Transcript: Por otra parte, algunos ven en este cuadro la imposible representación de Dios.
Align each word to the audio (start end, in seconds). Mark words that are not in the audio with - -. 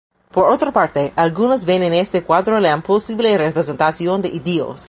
Por 0.31 0.45
otra 0.49 0.71
parte, 0.71 1.13
algunos 1.15 1.65
ven 1.67 1.83
en 1.83 1.93
este 1.93 2.23
cuadro 2.23 2.59
la 2.59 2.73
imposible 2.73 3.37
representación 3.37 4.19
de 4.23 4.29
Dios. 4.39 4.79